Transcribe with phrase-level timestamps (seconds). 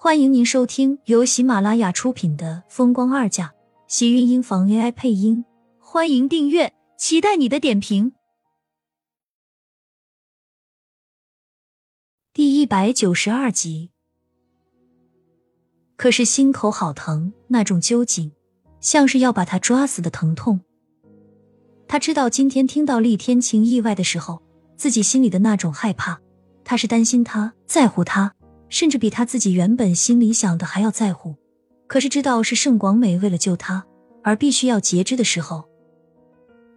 [0.00, 3.46] 欢迎您收听由喜马拉雅出品的《风光二嫁》，
[3.88, 5.44] 喜运音房 AI 配音。
[5.80, 8.12] 欢迎订阅，期待你的点评。
[12.32, 13.90] 第一百九十二集。
[15.96, 18.30] 可是心口好疼，那种揪紧，
[18.80, 20.60] 像是要把他抓死的疼痛。
[21.88, 24.40] 他知道今天听到厉天晴意外的时候，
[24.76, 26.20] 自己心里的那种害怕。
[26.62, 28.36] 他是担心他，在乎他。
[28.68, 31.34] 甚至比他自己原本心里想的还要在乎，
[31.86, 33.84] 可是知道是盛广美为了救他
[34.22, 35.64] 而必须要截肢的时候，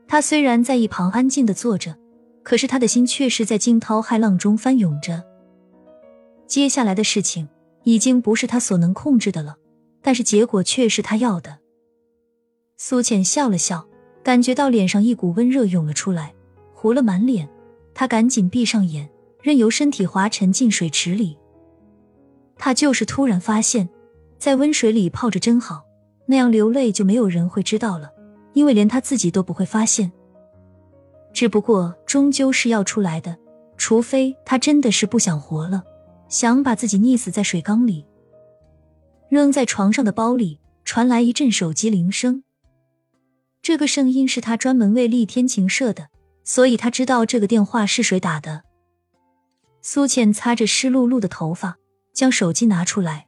[0.07, 1.97] 他虽然在一旁安静的坐着，
[2.43, 5.23] 可是他的心却是在惊涛骇浪中翻涌着。
[6.47, 7.47] 接下来的事情
[7.83, 9.55] 已经不是他所能控制的了，
[10.01, 11.59] 但是结果却是他要的。
[12.77, 13.87] 苏浅笑了笑，
[14.23, 16.33] 感觉到脸上一股温热涌了出来，
[16.73, 17.47] 糊了满脸，
[17.93, 19.09] 他赶紧闭上眼，
[19.41, 21.37] 任由身体滑沉进水池里。
[22.63, 23.89] 他就是突然发现，
[24.37, 25.83] 在温水里泡着真好，
[26.27, 28.11] 那样流泪就没有人会知道了，
[28.53, 30.11] 因为连他自己都不会发现。
[31.33, 33.35] 只不过终究是要出来的，
[33.77, 35.83] 除非他真的是不想活了，
[36.29, 38.05] 想把自己溺死在水缸里。
[39.27, 42.43] 扔在床上的包里传来一阵手机铃声，
[43.63, 46.09] 这个声音是他专门为厉天晴设的，
[46.43, 48.61] 所以他知道这个电话是谁打的。
[49.81, 51.77] 苏浅擦着湿漉漉的头发。
[52.13, 53.27] 将手机拿出来，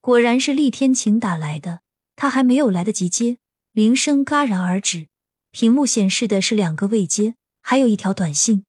[0.00, 1.80] 果然是厉天晴打来的。
[2.18, 3.36] 他还没有来得及接，
[3.72, 5.08] 铃声戛然而止，
[5.50, 8.64] 屏幕显示的是两个未接，还有一条短信。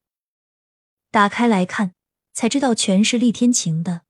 [1.11, 1.93] 打开来看，
[2.33, 4.01] 才知道全是厉天晴的。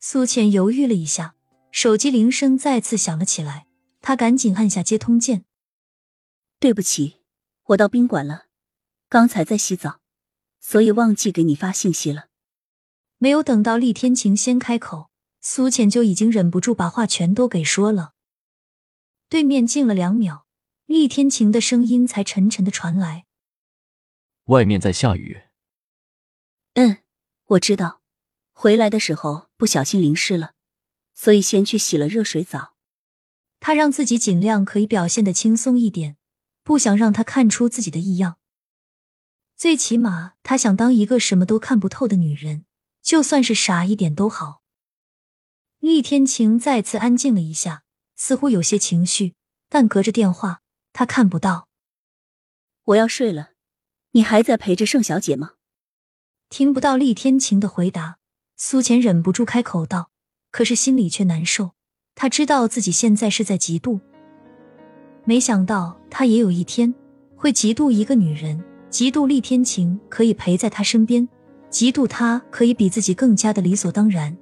[0.00, 1.34] 苏浅犹豫了一下，
[1.70, 3.66] 手机铃声再次响了起来，
[4.00, 5.44] 他赶紧按下接通键。
[6.58, 7.20] 对不起，
[7.64, 8.46] 我到宾馆了，
[9.10, 10.00] 刚才在洗澡，
[10.60, 12.28] 所以忘记给你发信息了。
[13.18, 18.12] 没有等到厉天晴先开口，苏浅就已经忍不住把话全都给说了。
[19.28, 20.46] 对面静了两秒，
[20.86, 23.24] 厉天晴的声音才沉沉的传来
[24.46, 25.42] ：“外面在下雨。
[26.74, 26.98] ”“嗯，
[27.46, 28.02] 我知道，
[28.52, 30.52] 回来的时候不小心淋湿了，
[31.14, 32.74] 所以先去洗了热水澡。”
[33.60, 36.18] 他让自己尽量可以表现的轻松一点，
[36.62, 38.36] 不想让他看出自己的异样。
[39.56, 42.66] 最起码，他想当一个什么都看不透的女人。
[43.04, 44.62] 就算是傻一点都好。
[45.78, 47.84] 厉天晴再次安静了一下，
[48.16, 49.34] 似乎有些情绪，
[49.68, 50.62] 但隔着电话
[50.94, 51.68] 他看不到。
[52.84, 53.50] 我要睡了，
[54.12, 55.52] 你还在陪着盛小姐吗？
[56.48, 58.16] 听不到厉天晴的回答，
[58.56, 60.10] 苏浅忍不住开口道，
[60.50, 61.72] 可是心里却难受。
[62.14, 64.00] 他知道自己现在是在嫉妒，
[65.24, 66.94] 没想到他也有一天
[67.36, 71.28] 会嫉妒一个女人，嫉妒厉天晴可以陪在他身边。
[71.74, 74.36] 嫉妒他可以比自己更加的理所当然。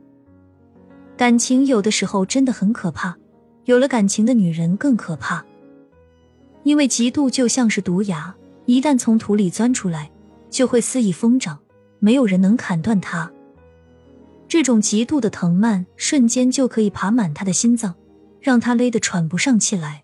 [1.16, 3.16] 感情有的时候真的很可怕，
[3.64, 5.42] 有了感情的女人更可怕。
[6.62, 8.34] 因为嫉妒就像是毒牙，
[8.66, 10.10] 一旦从土里钻出来，
[10.50, 11.58] 就会肆意疯长，
[12.00, 13.32] 没有人能砍断它。
[14.46, 17.94] 这种嫉妒的藤蔓瞬间就可以爬满他的心脏，
[18.42, 20.02] 让他勒得喘不上气来。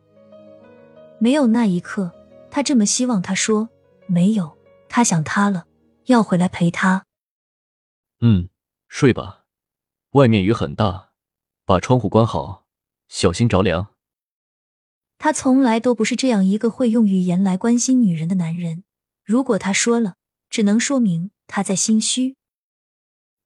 [1.18, 2.10] 没有那一刻，
[2.50, 3.68] 他这么希望他说
[4.06, 4.56] 没有，
[4.88, 5.66] 他想他了，
[6.06, 7.04] 要回来陪他。
[8.20, 8.48] 嗯，
[8.88, 9.44] 睡吧，
[10.10, 11.12] 外面雨很大，
[11.64, 12.66] 把窗户关好，
[13.08, 13.94] 小心着凉。
[15.18, 18.84] 他从来都不是这样一个会用语言来关心女人的男人。
[19.24, 20.14] 如果他说了，
[20.48, 22.36] 只能说明他在心虚，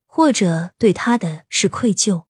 [0.06, 2.24] 或者对他的是愧疚。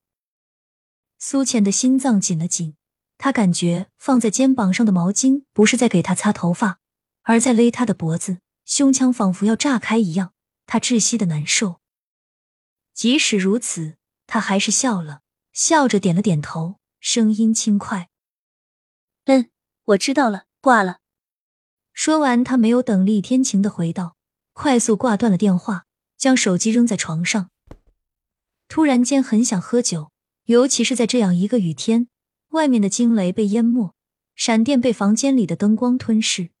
[1.19, 2.75] 苏浅的心脏紧了紧，
[3.17, 6.79] 他感觉放在肩膀上的毛巾不是在给他擦头发，
[7.21, 10.33] 而在勒他的脖子，胸腔仿佛要炸开一样，
[10.65, 11.79] 他窒息的难受。
[12.93, 15.21] 即使如此，他还是笑了，
[15.51, 18.09] 笑着点了点头，声音轻快
[19.25, 19.49] ：“嗯，
[19.85, 20.99] 我知道了，挂了。”
[21.91, 24.15] 说完，他没有等厉天晴的回道，
[24.53, 25.85] 快速挂断了电话，
[26.17, 27.49] 将手机扔在床上。
[28.67, 30.11] 突然间，很想喝酒，
[30.45, 32.07] 尤其是在这样一个雨天，
[32.49, 33.93] 外面的惊雷被淹没，
[34.35, 36.51] 闪电被房间里的灯光吞噬。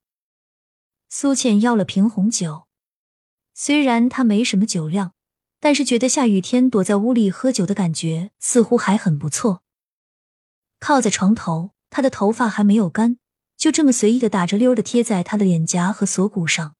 [1.09, 2.67] 苏倩要了瓶红酒，
[3.53, 5.13] 虽然他没什么酒量。
[5.63, 9.61] 但是觉得下雨天躲在屋里喝酒的感觉似乎还很不错。
[10.81, 13.17] 靠在床头，他的头发还没有干，
[13.55, 16.75] 就这么随意的打着溜的贴在他的脸颊和锁骨上。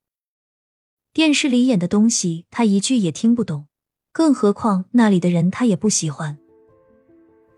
[1.13, 3.67] 电视里演的东西他一句也听不懂，
[4.11, 6.37] 更何况那里的人他也不喜欢，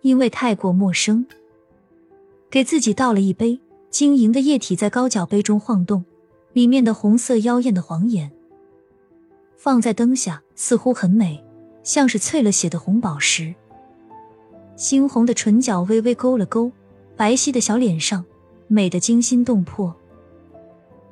[0.03, 1.25] 因为太过陌生。
[2.51, 6.05] 给自己倒了一杯晶莹的液体，在高脚杯中晃动，
[6.53, 8.31] 里面的红色妖艳的黄眼。
[9.57, 11.43] 放在灯下似乎很美，
[11.83, 13.53] 像是淬了血的红宝石。
[14.77, 16.71] 猩红的唇角微微勾了勾，
[17.15, 18.25] 白皙的小脸上
[18.67, 19.95] 美得惊心动魄。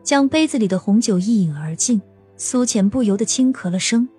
[0.03, 2.01] 将杯子里的红酒一饮而尽，
[2.35, 4.09] 苏浅不由得轻咳了声。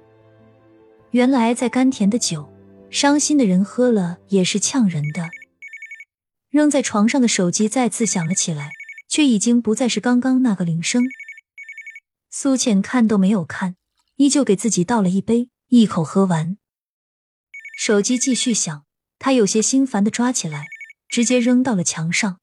[1.10, 2.48] 原来在甘甜的酒，
[2.88, 5.28] 伤心的人喝了也是呛人的。
[6.50, 8.70] 扔在床上的手机再次响了起来，
[9.08, 11.02] 却已经不再是刚刚那个铃声。
[12.30, 13.76] 苏浅看都没有看，
[14.16, 16.56] 依旧给自己倒了一杯，一口喝完。
[17.76, 18.86] 手机继续响，
[19.18, 20.66] 他有些心烦的抓起来，
[21.08, 22.40] 直接扔到了墙上。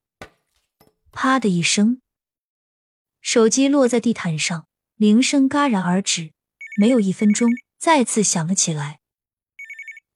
[1.11, 2.01] 啪的一声。
[3.21, 6.33] 手机落在地毯上，铃声戛然而止。
[6.79, 8.99] 没有一分钟，再次响了起来。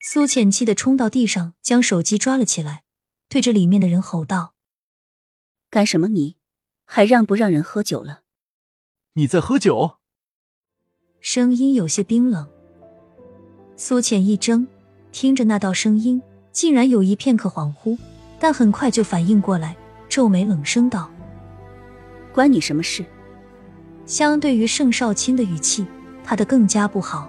[0.01, 2.83] 苏浅气的冲到地上，将手机抓了起来，
[3.27, 4.55] 对着里面的人吼道
[5.69, 6.07] ：“干什么？
[6.07, 6.37] 你
[6.85, 8.23] 还让不让人喝酒了？
[9.13, 9.99] 你在喝酒？”
[11.27, 12.45] 声音有些冰冷。
[13.75, 14.68] 苏浅一怔，
[15.12, 17.98] 听着那道声音，竟然有一片刻恍惚，
[18.39, 19.75] 但很快就反应过来，
[20.07, 21.10] 皱眉冷声道。
[22.31, 23.04] 关你什么事？
[24.06, 25.83] 相对于盛少卿的语气，
[26.24, 27.27] 他的更加不好。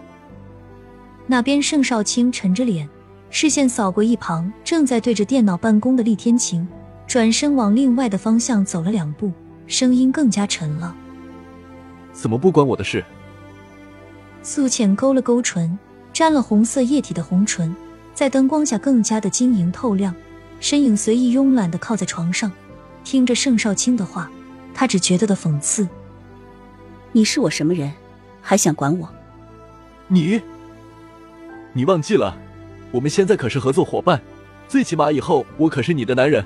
[1.27, 2.87] 那边盛少卿沉着脸，
[3.31, 6.69] 视线扫过一旁正在对着电脑办公的厉天晴，
[7.07, 9.33] 转身往另外的方向走了两步，
[9.67, 10.95] 声音更加沉了
[12.13, 13.03] ：“怎么不关我的事？”
[14.47, 15.77] 素浅勾了勾唇，
[16.13, 17.75] 沾了红色液体的红唇
[18.15, 20.15] 在灯光下更加的晶莹透亮，
[20.61, 22.53] 身影随意慵懒的靠在床上，
[23.03, 24.31] 听着盛少卿的话。
[24.73, 25.89] 他只觉得的讽刺。
[27.11, 27.93] 你是我什么人，
[28.41, 29.09] 还想管我？
[30.07, 30.41] 你，
[31.73, 32.39] 你忘记了，
[32.93, 34.23] 我们现在可是合作伙伴，
[34.69, 36.45] 最起码以后我可是你的男人。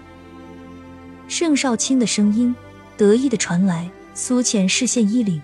[1.28, 2.54] 盛少卿的声音
[2.96, 5.38] 得意的传来，苏浅视线一凛，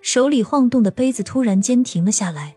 [0.00, 2.56] 手里晃动的杯子突然间停了下来。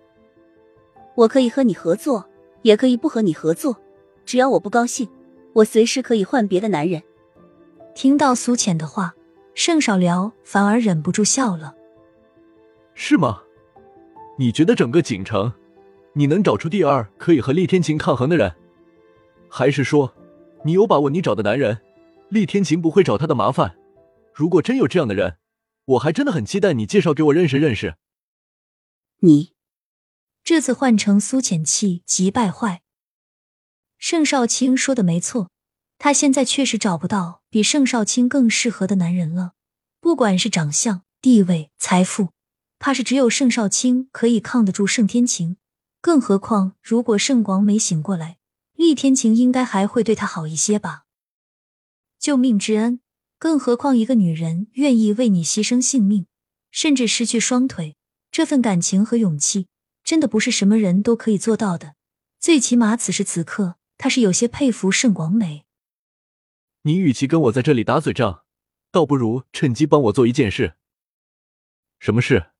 [1.15, 2.29] 我可以和你合作，
[2.61, 3.77] 也可以不和你合作，
[4.25, 5.07] 只要我不高兴，
[5.53, 7.01] 我随时可以换别的男人。
[7.93, 9.13] 听到苏浅的话。
[9.55, 11.75] 盛少辽反而忍不住笑了，
[12.95, 13.43] 是吗？
[14.35, 15.53] 你觉得整个锦城，
[16.13, 18.51] 你能找出第二可以和厉天晴抗衡的人？
[19.47, 20.11] 还是说，
[20.63, 21.77] 你有把握你找的男人，
[22.29, 23.75] 厉天晴不会找他的麻烦？
[24.33, 25.35] 如果真有这样的人，
[25.85, 27.97] 我还真的很期待你介绍给我认识认识。
[29.19, 29.53] 你
[30.43, 32.81] 这次换成苏浅气急败坏。
[33.97, 35.49] 盛少卿说的没错。
[35.99, 39.53] 他现在确实找不到比盛少卿更适合的男人了，
[40.01, 42.33] 不管是长相、地位、财富，
[42.77, 45.55] 怕是只有盛少卿可以抗得住盛天晴。
[46.01, 48.37] 更何况，如果盛广美醒过来，
[48.73, 51.05] 厉天晴应该还会对他好一些吧？
[52.19, 52.99] 救命之恩，
[53.43, 56.27] 更何况一个女人愿意为你牺牲性命，
[56.71, 57.97] 甚至失去双腿，
[58.31, 59.67] 这份感情和勇气，
[60.01, 61.95] 真的不是什么人都可以做到的。
[62.39, 65.65] 最起码此时此刻，他是有些佩服盛广美。
[66.83, 68.45] 你与其跟我在这里打嘴仗，
[68.91, 70.75] 倒不如趁机帮我做一件事。
[71.99, 72.51] 什么事？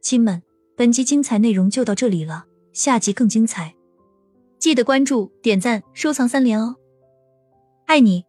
[0.00, 0.44] 亲们，
[0.76, 3.74] 本集精彩内容就到这里了，下集更精彩，
[4.58, 6.76] 记得关注、点赞、收藏三连哦！
[7.86, 8.25] 爱你。